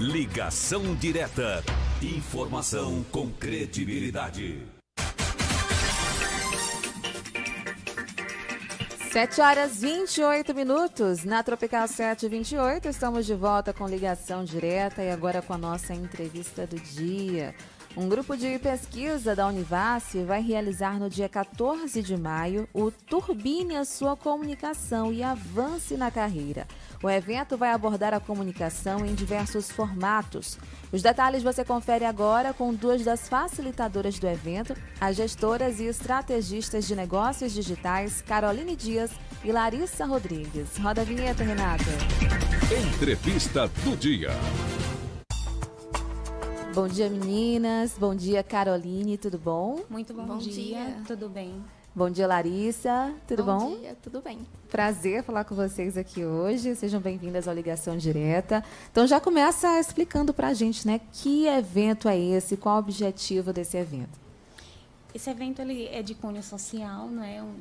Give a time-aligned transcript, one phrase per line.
[0.00, 1.60] Ligação direta.
[2.00, 4.64] Informação com credibilidade.
[9.10, 11.24] 7 horas 28 minutos.
[11.24, 16.64] Na Tropical 728, estamos de volta com ligação direta e agora com a nossa entrevista
[16.64, 17.52] do dia.
[17.96, 23.74] Um grupo de pesquisa da Univasse vai realizar no dia 14 de maio o Turbine
[23.74, 26.68] a sua comunicação e avance na carreira.
[27.00, 30.58] O evento vai abordar a comunicação em diversos formatos.
[30.90, 36.86] Os detalhes você confere agora com duas das facilitadoras do evento, as gestoras e estrategistas
[36.88, 39.12] de negócios digitais Caroline Dias
[39.44, 40.76] e Larissa Rodrigues.
[40.78, 41.84] Roda a vinheta, Renata.
[42.94, 44.30] Entrevista do dia.
[46.74, 47.96] Bom dia, meninas.
[47.96, 49.16] Bom dia, Caroline.
[49.16, 49.84] Tudo bom?
[49.88, 50.52] Muito bom, Bom dia.
[50.52, 51.02] dia.
[51.06, 51.62] Tudo bem?
[51.98, 53.12] Bom dia, Larissa.
[53.26, 53.58] Tudo bom?
[53.58, 54.38] Bom dia, tudo bem.
[54.70, 56.76] Prazer falar com vocês aqui hoje.
[56.76, 58.62] Sejam bem-vindas ao Ligação Direta.
[58.88, 63.76] Então já começa explicando pra gente, né, que evento é esse, qual o objetivo desse
[63.76, 64.16] evento.
[65.12, 67.42] Esse evento ele é de cunho social, não é?
[67.42, 67.56] Um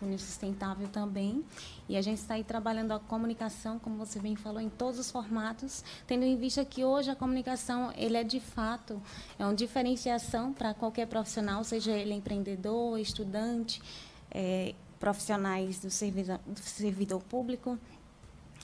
[0.00, 1.44] cunho sustentável também.
[1.88, 5.10] E a gente está aí trabalhando a comunicação, como você bem falou, em todos os
[5.10, 9.00] formatos, tendo em vista que hoje a comunicação ele é de fato
[9.38, 13.82] é uma diferenciação para qualquer profissional, seja ele empreendedor, estudante,
[14.30, 17.78] eh, profissionais do servidor, do servidor público.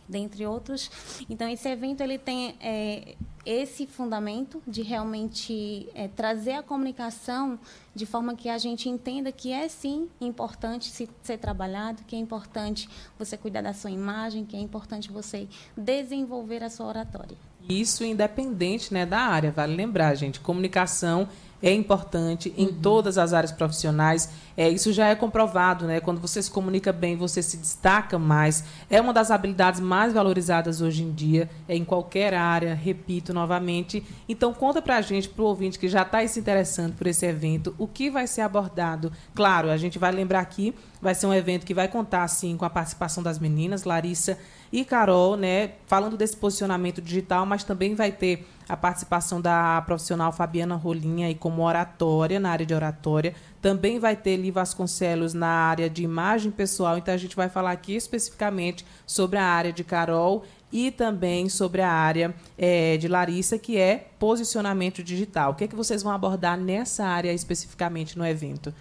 [0.08, 0.88] dentre outros.
[1.28, 3.16] Então esse evento ele tem é,
[3.46, 7.58] esse fundamento de realmente é, trazer a comunicação
[7.94, 12.18] de forma que a gente entenda que é sim importante se, ser trabalhado, que é
[12.18, 17.36] importante você cuidar da sua imagem, que é importante você desenvolver a sua oratória.
[17.68, 20.40] Isso independente né, da área, vale lembrar, gente.
[20.40, 21.28] Comunicação
[21.62, 24.28] é importante em todas as áreas profissionais.
[24.56, 26.00] É, isso já é comprovado, né?
[26.00, 28.64] Quando você se comunica bem, você se destaca mais.
[28.88, 34.02] É uma das habilidades mais valorizadas hoje em dia, é em qualquer área, repito novamente.
[34.28, 37.86] Então, conta pra gente, pro ouvinte que já está se interessando por esse evento, o
[37.86, 39.12] que vai ser abordado.
[39.34, 42.64] Claro, a gente vai lembrar aqui, vai ser um evento que vai contar, sim, com
[42.64, 44.38] a participação das meninas, Larissa
[44.72, 45.72] e Carol, né?
[45.86, 51.34] Falando desse posicionamento digital, mas também vai ter a participação da profissional Fabiana Rolinha e
[51.34, 53.34] como oratória, na área de oratória.
[53.62, 56.98] Também vai ter Li Vasconcelos na área de imagem pessoal.
[56.98, 61.80] Então a gente vai falar aqui especificamente sobre a área de Carol e também sobre
[61.80, 65.52] a área eh, de Larissa, que é posicionamento digital.
[65.52, 68.74] O que é que vocês vão abordar nessa área especificamente no evento?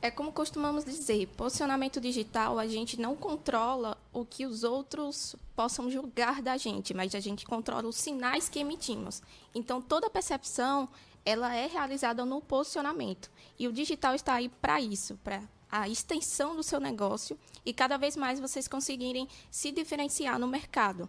[0.00, 5.90] É como costumamos dizer, posicionamento digital, a gente não controla o que os outros possam
[5.90, 9.20] julgar da gente, mas a gente controla os sinais que emitimos.
[9.52, 10.88] Então, toda percepção,
[11.24, 13.30] ela é realizada no posicionamento.
[13.58, 17.36] E o digital está aí para isso, para a extensão do seu negócio
[17.66, 21.08] e cada vez mais vocês conseguirem se diferenciar no mercado.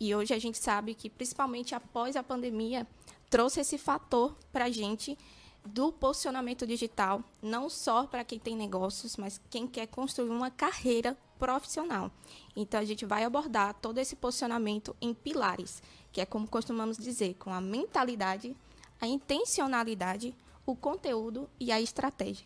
[0.00, 2.84] E hoje a gente sabe que, principalmente após a pandemia,
[3.28, 5.16] trouxe esse fator para a gente
[5.64, 11.16] do posicionamento digital, não só para quem tem negócios, mas quem quer construir uma carreira
[11.40, 12.10] profissional.
[12.54, 17.34] Então, a gente vai abordar todo esse posicionamento em pilares, que é como costumamos dizer,
[17.38, 18.54] com a mentalidade,
[19.00, 20.34] a intencionalidade,
[20.66, 22.44] o conteúdo e a estratégia.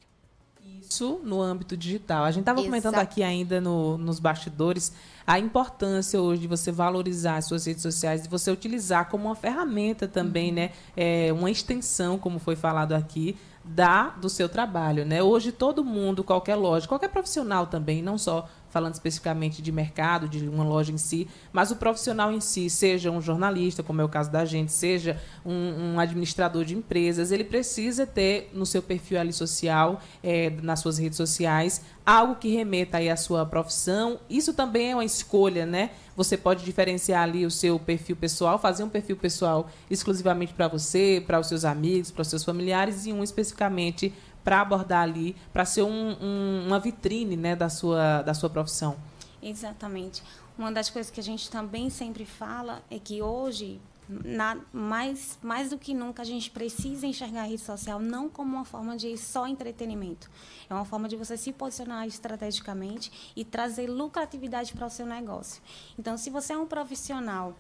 [0.81, 2.25] Isso no âmbito digital.
[2.25, 4.93] A gente estava comentando aqui ainda no- nos bastidores
[5.27, 9.35] a importância hoje de você valorizar as suas redes sociais, de você utilizar como uma
[9.35, 10.71] ferramenta também, né?
[10.97, 15.23] É, uma extensão, como foi falado aqui, da do seu trabalho, né?
[15.23, 20.49] Hoje todo mundo, qualquer loja, qualquer profissional também, não só falando especificamente de mercado, de
[20.49, 24.09] uma loja em si, mas o profissional em si, seja um jornalista, como é o
[24.09, 29.21] caso da gente, seja um, um administrador de empresas, ele precisa ter no seu perfil
[29.21, 34.19] ali social, eh, nas suas redes sociais, algo que remeta aí à sua profissão.
[34.29, 35.91] Isso também é uma escolha, né?
[36.17, 41.23] Você pode diferenciar ali o seu perfil pessoal, fazer um perfil pessoal exclusivamente para você,
[41.25, 44.13] para os seus amigos, para os seus familiares e um especificamente
[44.45, 48.97] para abordar ali, para ser um- um- uma vitrine, né, da sua da sua profissão.
[49.43, 50.23] Exatamente.
[50.57, 55.71] Uma das coisas que a gente também sempre fala é que hoje, na- mais, mais
[55.71, 59.17] do que nunca, a gente precisa enxergar a rede social não como uma forma de
[59.19, 60.31] só entretenimento.
[60.71, 65.61] É uma forma de você se posicionar estrategicamente e trazer lucratividade para o seu negócio.
[65.99, 67.55] Então, se você é um profissional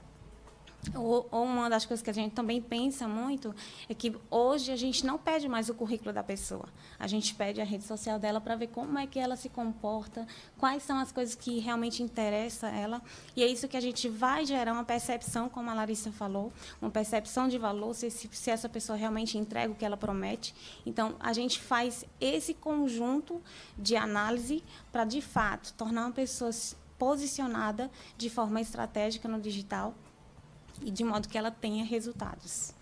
[0.94, 3.54] ou, uma das coisas que a gente também pensa muito
[3.88, 6.69] é que hoje a gente não pede mais o currículo da pessoa.
[6.98, 10.26] A gente pede a rede social dela para ver como é que ela se comporta,
[10.58, 13.02] quais são as coisas que realmente interessam a ela.
[13.36, 16.90] E é isso que a gente vai gerar uma percepção, como a Larissa falou, uma
[16.90, 20.54] percepção de valor, se, se essa pessoa realmente entrega o que ela promete.
[20.84, 23.40] Então, a gente faz esse conjunto
[23.78, 26.50] de análise para, de fato, tornar uma pessoa
[26.98, 29.94] posicionada de forma estratégica no digital
[30.82, 32.72] e de modo que ela tenha resultados.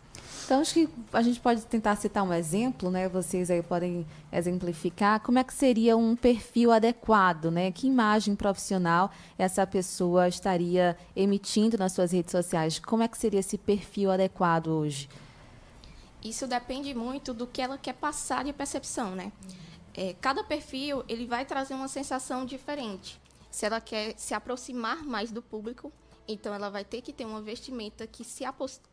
[0.44, 3.08] Então, acho que a gente pode tentar citar um exemplo, né?
[3.08, 7.70] Vocês aí podem exemplificar como é que seria um perfil adequado, né?
[7.70, 12.78] Que imagem profissional essa pessoa estaria emitindo nas suas redes sociais?
[12.78, 15.08] Como é que seria esse perfil adequado hoje?
[16.22, 19.32] Isso depende muito do que ela quer passar de percepção, né?
[19.94, 23.20] É, cada perfil ele vai trazer uma sensação diferente.
[23.50, 25.92] Se ela quer se aproximar mais do público,
[26.26, 28.44] então, ela vai ter que ter uma vestimenta que se,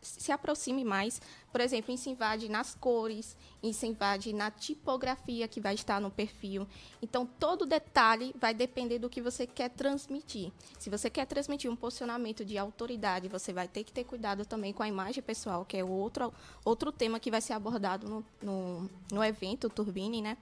[0.02, 1.22] se aproxime mais,
[1.52, 3.38] por exemplo, se invade nas cores,
[3.72, 6.68] se invade na tipografia que vai estar no perfil.
[7.02, 10.52] Então, todo detalhe vai depender do que você quer transmitir.
[10.80, 14.74] Se você quer transmitir um posicionamento de autoridade, você vai ter que ter cuidado também
[14.74, 16.34] com a imagem pessoal, que é outro,
[16.66, 20.38] outro tema que vai ser abordado no, no, no evento Turbine, né?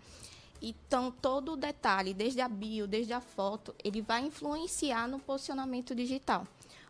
[0.61, 6.47] Então, todo detalhe, desde a bio, desde a foto, ele vai influenciar no posicionamento digital.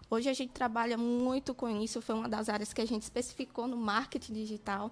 [0.10, 3.68] Hoje a gente trabalha muito com isso, foi uma das áreas que a gente especificou
[3.68, 4.90] no marketing digital.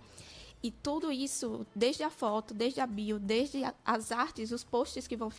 [0.61, 5.15] E tudo isso, desde a foto, desde a bio, desde as artes, os posts que
[5.15, 5.31] vão,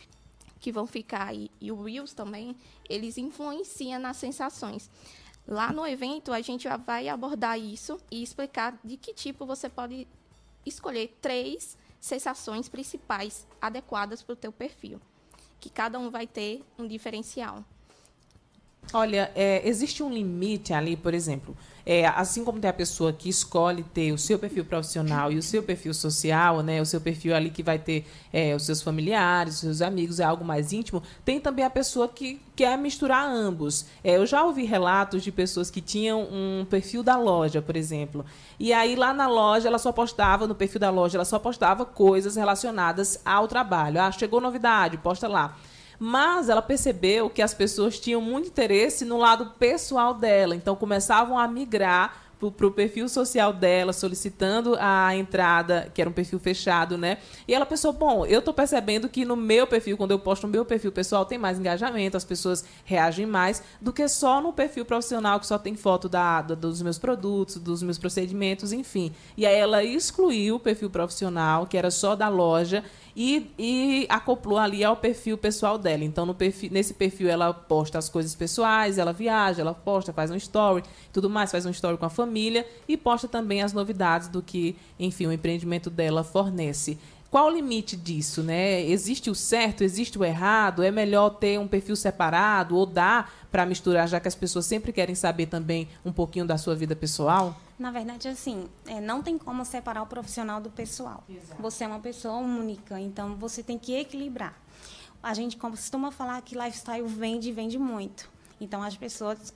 [0.59, 2.55] que vão ficar e, e o Reels também,
[2.89, 4.89] eles influenciam nas sensações.
[5.47, 10.07] Lá no evento, a gente vai abordar isso e explicar de que tipo você pode
[10.65, 14.99] escolher três sensações principais adequadas para o teu perfil,
[15.59, 17.63] que cada um vai ter um diferencial.
[18.93, 21.55] Olha, é, existe um limite ali, por exemplo,
[21.85, 25.43] é, assim como tem a pessoa que escolhe ter o seu perfil profissional e o
[25.43, 29.55] seu perfil social, né, o seu perfil ali que vai ter é, os seus familiares,
[29.55, 33.85] os seus amigos, é algo mais íntimo, tem também a pessoa que quer misturar ambos.
[34.03, 38.25] É, eu já ouvi relatos de pessoas que tinham um perfil da loja, por exemplo,
[38.57, 41.85] e aí lá na loja ela só postava, no perfil da loja, ela só postava
[41.85, 43.99] coisas relacionadas ao trabalho.
[43.99, 45.57] Ah, chegou novidade, posta lá
[45.99, 51.37] mas ela percebeu que as pessoas tinham muito interesse no lado pessoal dela, então começavam
[51.37, 56.97] a migrar para o perfil social dela, solicitando a entrada, que era um perfil fechado,
[56.97, 57.17] né?
[57.47, 60.53] E ela pensou, bom, eu estou percebendo que no meu perfil, quando eu posto no
[60.53, 64.85] meu perfil pessoal, tem mais engajamento, as pessoas reagem mais, do que só no perfil
[64.85, 69.11] profissional, que só tem foto da, dos meus produtos, dos meus procedimentos, enfim.
[69.35, 72.83] E aí ela excluiu o perfil profissional, que era só da loja,
[73.19, 76.03] e, e acoplou ali ao perfil pessoal dela.
[76.03, 80.29] Então, no perfil, nesse perfil, ela posta as coisas pessoais, ela viaja, ela posta, faz
[80.29, 84.27] um story, tudo mais, faz um story com a família e posta também as novidades
[84.27, 86.99] do que, enfim, o empreendimento dela fornece.
[87.31, 88.83] Qual o limite disso, né?
[88.83, 90.83] Existe o certo, existe o errado?
[90.83, 94.93] É melhor ter um perfil separado ou dá para misturar, já que as pessoas sempre
[94.93, 97.59] querem saber também um pouquinho da sua vida pessoal?
[97.77, 101.23] Na verdade, assim, é, não tem como separar o profissional do pessoal.
[101.29, 101.61] Exato.
[101.61, 104.59] Você é uma pessoa única, então você tem que equilibrar.
[105.21, 108.29] A gente costuma falar que lifestyle vende, vende muito.
[108.59, 109.53] Então as pessoas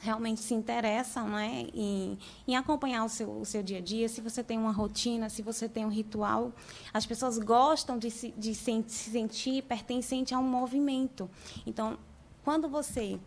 [0.00, 2.18] realmente se interessam né, em,
[2.48, 5.42] em acompanhar o seu, o seu dia a dia, se você tem uma rotina, se
[5.42, 6.52] você tem um ritual.
[6.92, 11.30] As pessoas gostam de se, de se sentir pertencente a um movimento.
[11.66, 11.98] Então,
[12.42, 13.20] quando você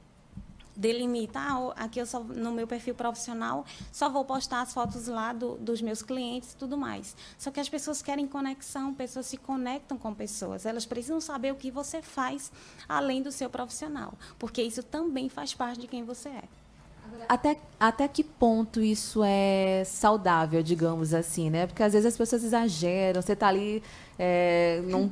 [0.76, 5.34] delimita, ah, aqui eu só, no meu perfil profissional só vou postar as fotos lá
[5.34, 7.16] do, dos meus clientes e tudo mais.
[7.38, 11.56] Só que as pessoas querem conexão, pessoas se conectam com pessoas, elas precisam saber o
[11.56, 12.52] que você faz
[12.88, 16.63] além do seu profissional, porque isso também faz parte de quem você é.
[17.28, 21.68] Até, até que ponto isso é saudável, digamos assim, né?
[21.68, 23.84] Porque às vezes as pessoas exageram, você está ali
[24.18, 25.10] é, num,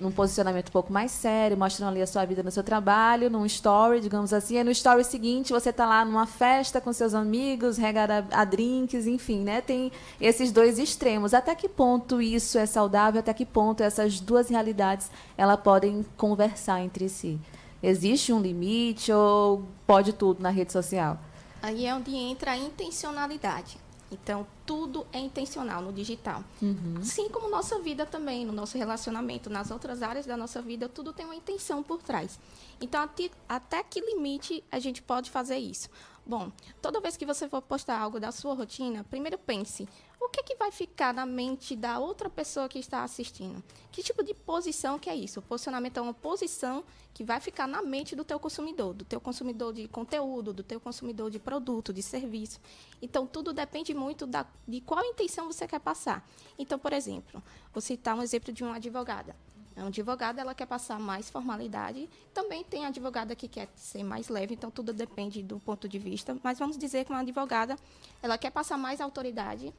[0.00, 3.44] num, posicionamento um pouco mais sério, mostrando ali a sua vida no seu trabalho, num
[3.46, 7.76] story, digamos assim, e no story seguinte você está lá numa festa com seus amigos,
[7.76, 9.60] regada a, drinks, enfim, né?
[9.60, 11.34] Tem esses dois extremos.
[11.34, 13.20] Até que ponto isso é saudável?
[13.20, 17.38] Até que ponto essas duas realidades elas podem conversar entre si?
[17.82, 21.18] Existe um limite ou pode tudo na rede social?
[21.62, 23.78] Aí é onde entra a intencionalidade.
[24.10, 26.42] Então, tudo é intencional no digital.
[26.62, 26.94] Uhum.
[27.00, 31.12] Assim como nossa vida também, no nosso relacionamento, nas outras áreas da nossa vida, tudo
[31.12, 32.38] tem uma intenção por trás.
[32.80, 35.90] Então, até, até que limite a gente pode fazer isso?
[36.28, 39.88] Bom, toda vez que você for postar algo da sua rotina, primeiro pense,
[40.20, 43.64] o que, é que vai ficar na mente da outra pessoa que está assistindo?
[43.90, 45.40] Que tipo de posição que é isso?
[45.40, 49.22] O posicionamento é uma posição que vai ficar na mente do teu consumidor, do teu
[49.22, 52.60] consumidor de conteúdo, do teu consumidor de produto, de serviço.
[53.00, 56.28] Então, tudo depende muito da, de qual intenção você quer passar.
[56.58, 57.42] Então, por exemplo,
[57.72, 59.34] vou citar um exemplo de uma advogada.
[59.78, 62.08] A advogada ela quer passar mais formalidade.
[62.34, 66.36] Também tem advogada que quer ser mais leve, então tudo depende do ponto de vista.
[66.42, 67.76] Mas vamos dizer que uma advogada
[68.22, 69.72] ela quer passar mais autoridade,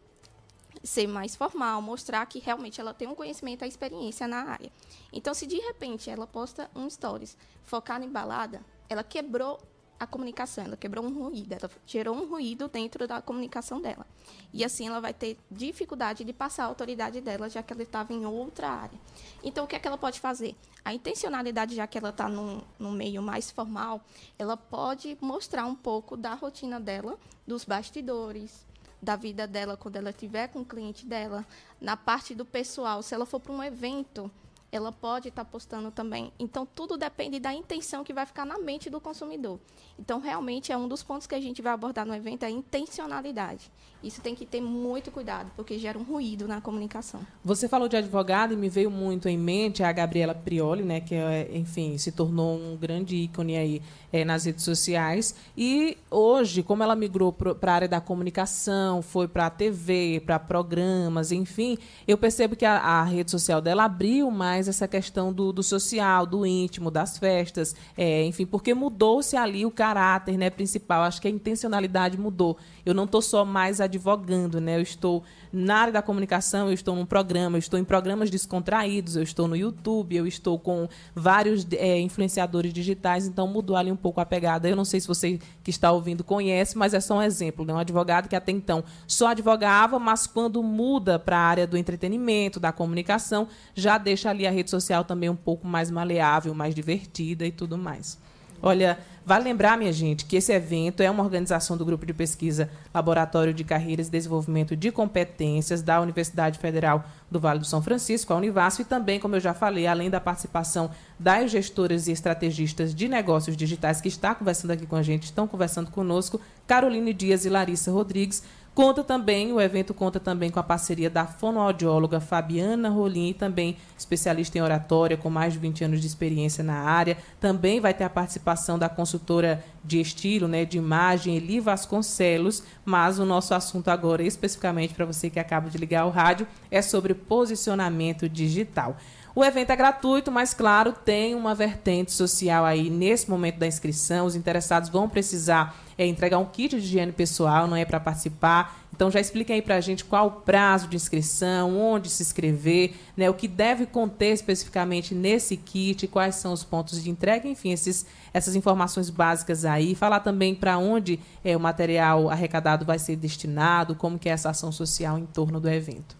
[0.83, 4.71] ser mais formal, mostrar que realmente ela tem um conhecimento, a experiência na área.
[5.11, 9.59] Então, se de repente ela posta um stories focado em balada, ela quebrou
[9.99, 14.07] a comunicação, ela quebrou um ruído, ela gerou um ruído dentro da comunicação dela.
[14.53, 18.13] E assim ela vai ter dificuldade de passar a autoridade dela, já que ela estava
[18.13, 18.97] em outra área.
[19.43, 20.55] Então, o que é que ela pode fazer?
[20.85, 24.01] A intencionalidade, já que ela está num, num meio mais formal,
[24.37, 28.65] ela pode mostrar um pouco da rotina dela, dos bastidores,
[29.01, 31.45] da vida dela quando ela estiver com o cliente dela,
[31.79, 34.31] na parte do pessoal, se ela for para um evento,
[34.71, 36.31] ela pode estar tá postando também.
[36.39, 39.59] Então, tudo depende da intenção que vai ficar na mente do consumidor.
[39.97, 42.51] Então, realmente, é um dos pontos que a gente vai abordar no evento, é a
[42.51, 43.71] intencionalidade.
[44.01, 47.19] Isso tem que ter muito cuidado, porque gera um ruído na comunicação.
[47.43, 51.15] Você falou de advogado e me veio muito em mente a Gabriela Prioli, né, que,
[51.15, 55.35] é, enfim, se tornou um grande ícone aí é, nas redes sociais.
[55.57, 60.39] E hoje, como ela migrou para a área da comunicação, foi para a TV, para
[60.39, 65.51] programas, enfim, eu percebo que a, a, rede social dela abriu mais essa questão do,
[65.51, 71.03] do social, do íntimo, das festas, é, enfim, porque mudou-se ali o caráter né, principal.
[71.03, 72.57] Acho que a intencionalidade mudou.
[72.85, 74.77] Eu não estou só mais advogando, né?
[74.77, 79.15] Eu estou na área da comunicação, eu estou num programa, eu estou em programas descontraídos,
[79.15, 83.95] eu estou no YouTube, eu estou com vários é, influenciadores digitais, então mudou ali um
[83.95, 84.69] pouco a pegada.
[84.69, 87.73] Eu não sei se você que está ouvindo conhece, mas é só um exemplo, né?
[87.73, 92.59] Um advogado que até então só advogava, mas quando muda para a área do entretenimento,
[92.59, 97.45] da comunicação, já deixa ali a rede social também um pouco mais maleável, mais divertida
[97.45, 98.17] e tudo mais.
[98.61, 102.69] Olha, vale lembrar, minha gente, que esse evento é uma organização do Grupo de Pesquisa
[102.93, 108.33] Laboratório de Carreiras e Desenvolvimento de Competências da Universidade Federal do Vale do São Francisco,
[108.33, 112.93] a Univasf, e também, como eu já falei, além da participação das gestoras e estrategistas
[112.93, 117.45] de negócios digitais que está conversando aqui com a gente, estão conversando conosco, Caroline Dias
[117.45, 122.89] e Larissa Rodrigues, Conta também, o evento conta também com a parceria da fonoaudióloga Fabiana
[122.89, 127.17] Rolim, também especialista em oratória, com mais de 20 anos de experiência na área.
[127.39, 133.19] Também vai ter a participação da consultora de estilo, né, de imagem, Eli Vasconcelos, mas
[133.19, 137.13] o nosso assunto agora, especificamente para você que acaba de ligar o rádio, é sobre
[137.13, 138.97] posicionamento digital.
[139.35, 144.25] O evento é gratuito, mas, claro, tem uma vertente social aí nesse momento da inscrição.
[144.25, 148.79] Os interessados vão precisar é, entregar um kit de higiene pessoal, não é para participar.
[148.91, 152.95] Então, já expliquem aí para a gente qual o prazo de inscrição, onde se inscrever,
[153.15, 157.71] né, o que deve conter especificamente nesse kit, quais são os pontos de entrega, enfim,
[157.71, 159.93] esses, essas informações básicas aí.
[159.93, 164.49] Falar também para onde é, o material arrecadado vai ser destinado, como que é essa
[164.49, 166.17] ação social em torno do evento.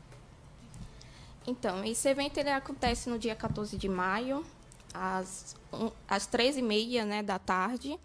[1.50, 4.46] Então, esse evento ele acontece no dia 14 de maio,
[4.94, 8.00] às, um, às 13h30 né, da tarde.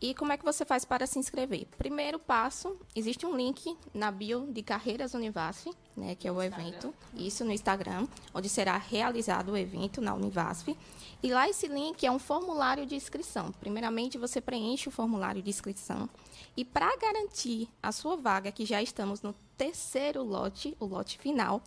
[0.00, 1.66] E como é que você faz para se inscrever?
[1.76, 6.94] Primeiro passo, existe um link na bio de Carreiras Univasf, né, que é o evento,
[7.14, 10.74] isso no Instagram, onde será realizado o evento na Univasf.
[11.22, 13.52] E lá esse link é um formulário de inscrição.
[13.60, 16.08] Primeiramente, você preenche o formulário de inscrição.
[16.56, 21.60] E para garantir a sua vaga, que já estamos no terceiro lote, o lote final,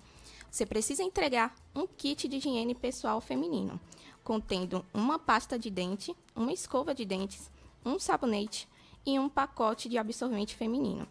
[0.51, 3.79] você precisa entregar um kit de higiene pessoal feminino,
[4.21, 7.49] contendo uma pasta de dente, uma escova de dentes,
[7.85, 8.67] um sabonete
[9.05, 11.07] e um pacote de absorvente feminino.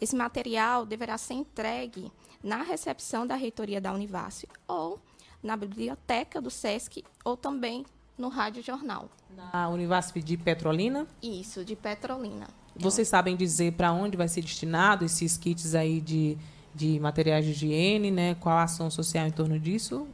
[0.00, 2.10] Esse material deverá ser entregue
[2.42, 4.98] na recepção da reitoria da Univasf ou
[5.42, 7.84] na biblioteca do SESC ou também
[8.16, 9.10] no Rádio Jornal.
[9.36, 11.06] Na Univasf de Petrolina?
[11.22, 12.48] Isso, de Petrolina.
[12.74, 16.38] Vocês sabem dizer para onde vai ser destinado esses kits aí de
[16.78, 18.36] de materiais de higiene, né?
[18.36, 20.06] Qual a ação social em torno disso?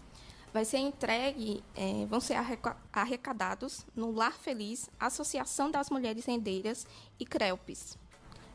[0.52, 2.36] Vai ser entregue, é, vão ser
[2.92, 6.86] arrecadados no Lar Feliz, Associação das Mulheres Rendeiras
[7.18, 7.98] e CRELPES.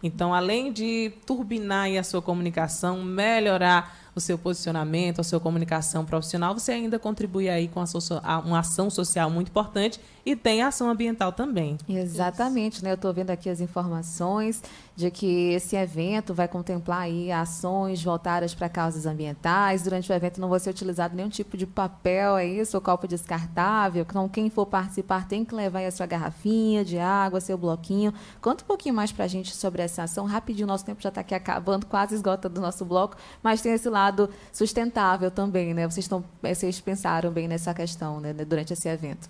[0.01, 6.53] Então, além de turbinar a sua comunicação, melhorar o seu posicionamento, a sua comunicação profissional,
[6.53, 11.31] você ainda contribui aí com a uma ação social muito importante e tem ação ambiental
[11.31, 11.77] também.
[11.87, 12.83] Exatamente, Isso.
[12.83, 12.91] né?
[12.91, 14.61] Eu estou vendo aqui as informações
[14.95, 19.83] de que esse evento vai contemplar aí ações voltadas para causas ambientais.
[19.83, 23.07] Durante o evento não vai ser utilizado nenhum tipo de papel, é isso, ou copo
[23.07, 24.05] descartável.
[24.07, 28.13] Então, quem for participar tem que levar a sua garrafinha de água, seu bloquinho.
[28.41, 30.25] Conta um pouquinho mais para a gente sobre essa ação.
[30.25, 33.89] Rapidinho, nosso tempo já está aqui acabando, quase esgota do nosso bloco, mas tem esse
[33.89, 34.08] lado
[34.51, 35.87] sustentável também, né?
[35.87, 39.29] Vocês, estão, vocês pensaram bem nessa questão né, durante esse evento.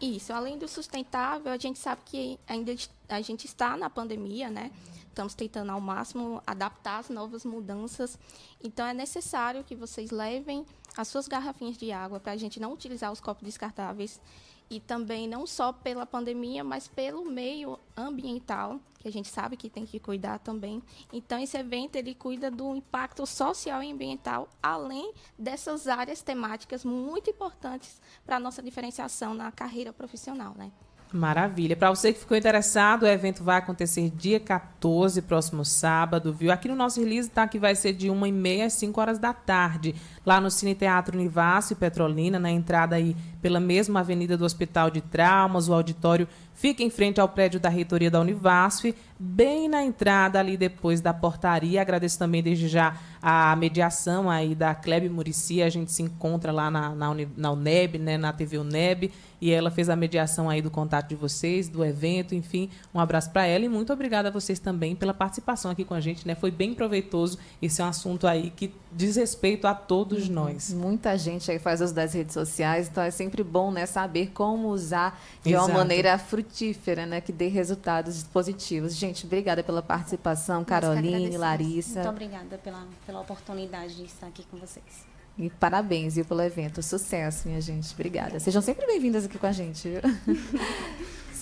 [0.00, 2.74] Isso, além do sustentável, a gente sabe que ainda
[3.08, 4.70] a gente está na pandemia, né?
[5.16, 8.18] Estamos tentando ao máximo adaptar as novas mudanças.
[8.62, 12.74] Então é necessário que vocês levem as suas garrafinhas de água para a gente não
[12.74, 14.20] utilizar os copos descartáveis
[14.68, 19.70] e também não só pela pandemia, mas pelo meio ambiental, que a gente sabe que
[19.70, 20.82] tem que cuidar também.
[21.10, 27.30] Então esse evento ele cuida do impacto social e ambiental, além dessas áreas temáticas muito
[27.30, 30.70] importantes para a nossa diferenciação na carreira profissional, né?
[31.12, 31.76] Maravilha.
[31.76, 36.50] Para você que ficou interessado, o evento vai acontecer dia 14, próximo sábado, viu?
[36.50, 39.94] Aqui no nosso release tá que vai ser de 1h30 às 5 horas da tarde,
[40.24, 44.90] lá no Cine Teatro Univasso e Petrolina, na entrada aí pela mesma avenida do Hospital
[44.90, 49.84] de Traumas, o auditório fica em frente ao prédio da reitoria da Univasf, bem na
[49.84, 51.80] entrada ali depois da portaria.
[51.80, 56.70] Agradeço também desde já a mediação aí da Klebe Murici, a gente se encontra lá
[56.70, 60.70] na, na, na UNEB, né, na TV UNEB, e ela fez a mediação aí do
[60.70, 64.58] contato de vocês, do evento, enfim, um abraço para ela e muito obrigada a vocês
[64.58, 66.34] também pela participação aqui com a gente, né?
[66.34, 67.38] Foi bem proveitoso.
[67.60, 70.34] Esse é um assunto aí que diz respeito a todos uhum.
[70.34, 70.72] nós.
[70.72, 74.68] Muita gente aí faz uso das redes sociais, então é sempre bom, né, saber como
[74.68, 75.66] usar de Exato.
[75.66, 78.94] uma maneira frutífera, né, que dê resultados positivos.
[78.94, 82.00] Gente, obrigada pela participação, Caroline, Larissa.
[82.00, 85.15] Muito obrigada pela, pela oportunidade de estar aqui com vocês.
[85.38, 86.82] E parabéns viu, pelo evento.
[86.82, 87.92] Sucesso, minha gente.
[87.92, 88.40] Obrigada.
[88.40, 89.88] Sejam sempre bem-vindas aqui com a gente.
[89.88, 90.00] Viu?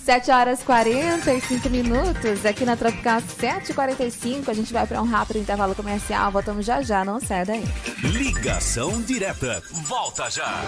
[0.05, 4.49] 7 horas 45 minutos, aqui na Tropical 7h45.
[4.49, 6.31] A gente vai para um rápido intervalo comercial.
[6.31, 7.63] Voltamos já já, não sai daí.
[8.03, 9.63] Ligação direta.
[9.71, 10.61] Volta já.